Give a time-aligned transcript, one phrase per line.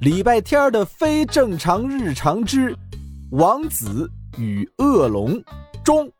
[0.00, 2.74] 礼拜天的非正常日常之
[3.32, 5.38] 王子与恶龙
[5.84, 6.10] 中。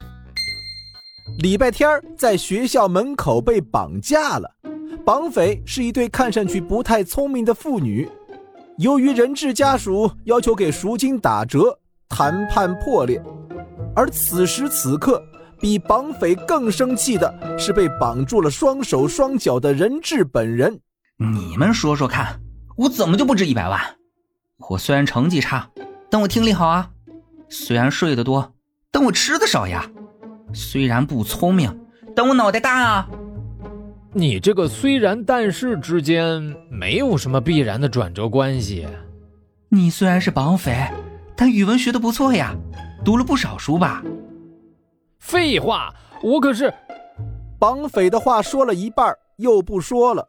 [1.39, 4.55] 礼拜天在学校门口被绑架了，
[5.03, 8.07] 绑匪是一对看上去不太聪明的妇女。
[8.77, 13.19] 由于人质家属要求给赎金打折，谈判破裂。
[13.97, 15.23] 而此时此刻，
[15.59, 20.79] 比绑匪更生气的是被绑住了双手双脚的人质本人。
[21.17, 22.39] 你们说说看。
[22.81, 23.79] 我怎么就不值一百万？
[24.71, 25.69] 我虽然成绩差，
[26.09, 26.89] 但我听力好啊；
[27.51, 28.55] 虽然睡得多，
[28.91, 29.83] 但我吃的少呀；
[30.55, 31.79] 虽然不聪明，
[32.17, 33.07] 但我脑袋大啊。
[34.15, 38.89] 你这个虽然但是之间没有什么必然的转折关系。
[39.69, 40.91] 你虽然是绑匪，
[41.37, 42.57] 但语文学的不错呀，
[43.05, 44.03] 读了不少书吧？
[45.19, 46.73] 废话，我可是……
[47.59, 50.27] 绑匪的话说了一半，又不说了。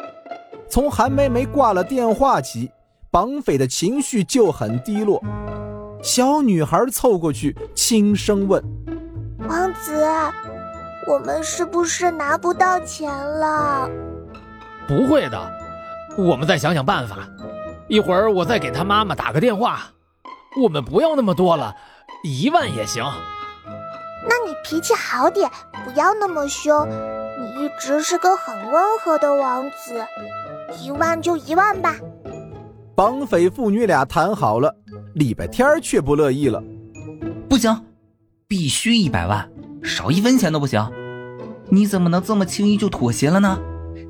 [0.71, 2.71] 从韩梅梅挂了电话起，
[3.11, 5.21] 绑匪的情绪就很低落。
[6.01, 8.63] 小女孩凑过去，轻声问
[9.49, 10.07] ：“王子，
[11.09, 13.89] 我们是不是拿不到钱了
[14.87, 15.51] ？”“不会的，
[16.17, 17.17] 我们再想想办法。
[17.89, 19.81] 一会儿我再给他妈妈打个电话。
[20.63, 21.75] 我们不要那么多了，
[22.23, 23.03] 一万也行。
[24.25, 25.51] ”“那你脾气好点，
[25.83, 26.87] 不要那么凶。
[26.87, 30.05] 你一直是个很温和的王子。”
[30.79, 31.95] 一万就一万吧。
[32.95, 34.75] 绑匪父女俩谈好了，
[35.15, 36.61] 礼拜天却不乐意了。
[37.49, 37.75] 不行，
[38.47, 39.49] 必须一百万，
[39.81, 40.85] 少一分钱都不行。
[41.69, 43.59] 你怎么能这么轻易就妥协了呢？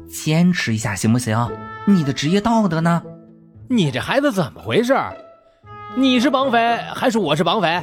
[0.08, 1.38] 坚持一下行不行？
[1.86, 3.02] 你的职业道德呢？
[3.70, 4.94] 你这孩子怎么回事？
[5.96, 7.82] 你是绑匪还是我是绑匪？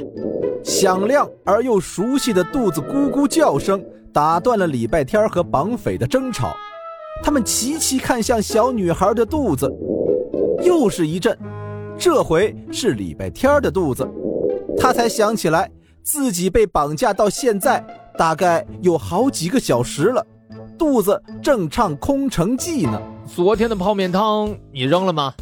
[0.64, 3.82] 响亮而又熟悉的肚子咕咕叫声
[4.12, 6.54] 打断了礼拜天和绑匪的争吵。
[7.22, 9.70] 他们齐齐看向小女孩的肚子，
[10.62, 11.36] 又是一阵。
[11.98, 14.08] 这回是礼拜天的肚子，
[14.78, 15.70] 他才想起来
[16.02, 17.84] 自己被绑架到现在
[18.16, 20.24] 大概有好几个小时了，
[20.78, 23.00] 肚子正唱空城计呢。
[23.26, 25.34] 昨天的泡面汤你扔了吗？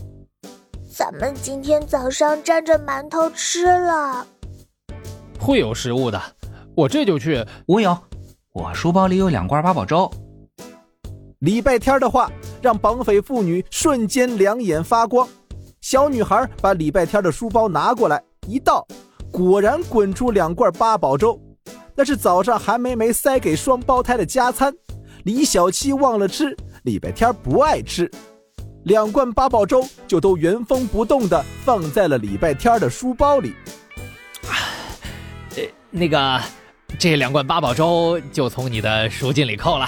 [0.90, 4.26] 咱们今天早上沾着馒头吃了。
[5.38, 6.20] 会有食物的，
[6.74, 7.44] 我这就去。
[7.66, 7.96] 我有，
[8.54, 10.10] 我书包里有两罐八宝粥。
[11.46, 12.28] 礼拜天的话
[12.60, 15.28] 让绑匪妇女瞬间两眼发光。
[15.80, 18.84] 小女孩把礼拜天的书包拿过来一倒，
[19.30, 21.40] 果然滚出两罐八宝粥。
[21.94, 24.74] 那是早上韩梅梅塞给双胞胎的加餐。
[25.22, 28.10] 李小七忘了吃，礼拜天不爱吃，
[28.82, 33.54] 两罐八宝粥就都原封不动的放在了礼拜天的书包里。
[35.92, 36.40] 那个，
[36.98, 39.86] 这两罐八宝粥就从你的赎金里扣了。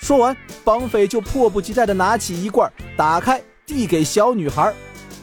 [0.00, 4.74] 说完，绑匪就迫不及待地拿起一罐，打开，递给小女孩，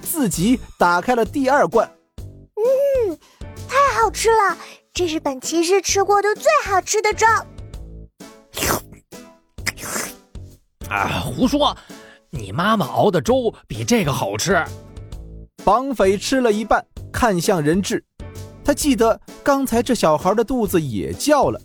[0.02, 1.90] 自己打开了第二罐。
[2.56, 3.18] 嗯，
[3.68, 4.58] 太好吃了，
[4.94, 7.26] 这是本骑士吃过的最好吃的粥。
[10.90, 11.76] 啊，胡说！
[12.30, 14.64] 你妈妈熬的粥比这个好吃。
[15.66, 18.06] 绑匪吃了一半，看向人质，
[18.64, 21.60] 他记得刚才这小孩的肚子也叫了，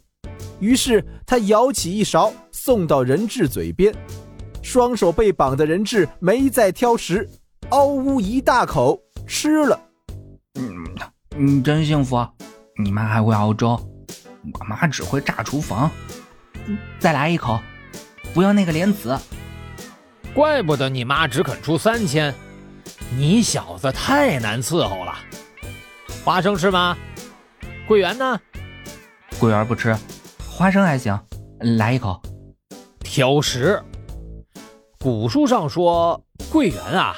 [0.59, 2.33] 于是他舀起一勺。
[2.65, 3.93] 送到人质嘴边，
[4.63, 7.29] 双手被绑的人质没再挑食，
[7.71, 8.97] 嗷呜一大口
[9.27, 9.81] 吃了。
[10.55, 10.73] 嗯，
[11.37, 12.25] 你真幸福，
[12.81, 13.71] 你妈还会熬粥，
[14.61, 15.91] 我妈只会炸厨房。
[17.01, 17.59] 再来一口，
[18.33, 19.19] 不要那个莲子。
[20.33, 22.33] 怪不得你妈只肯出三千，
[23.17, 25.13] 你小子太难伺候了。
[26.25, 26.97] 花生吃吗？
[27.89, 28.41] 桂圆呢？
[29.41, 29.97] 桂圆不吃，
[30.49, 31.19] 花生还行，
[31.59, 32.23] 来一口。
[33.13, 33.85] 挑食。
[34.99, 37.15] 古书上说，桂圆啊，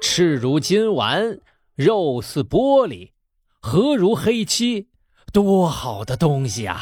[0.00, 1.40] 赤如金丸，
[1.74, 3.10] 肉似玻璃，
[3.60, 4.86] 核如黑漆，
[5.32, 6.80] 多好的东西啊！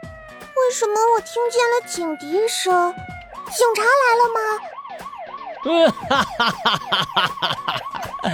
[0.00, 2.94] 为什么我听见了警笛声？
[3.50, 4.40] 警察来了吗？
[5.62, 7.26] 哈哈哈哈哈
[8.22, 8.30] 哈！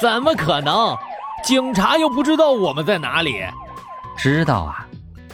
[0.00, 0.98] 怎么可能？
[1.44, 3.44] 警察又不知道我们在哪里？
[4.18, 4.84] 知道啊，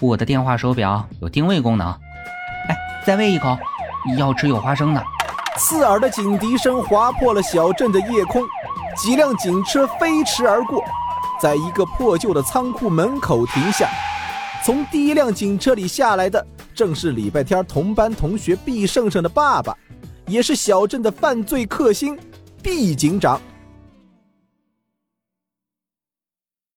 [0.01, 1.99] 我的电话手表有定位功能。
[3.05, 3.59] 再喂一口，
[4.17, 5.05] 要吃有花生的。
[5.59, 8.43] 刺耳的警笛声划破了小镇的夜空，
[8.97, 10.85] 几辆警车飞驰而过，
[11.41, 13.89] 在一个破旧的仓库门口停下。
[14.65, 19.77] 从第一辆警车里下来的，正是礼拜天同班同学毕胜胜的爸爸，
[20.27, 22.17] 也是小镇的犯罪克星
[22.63, 23.41] 毕警长。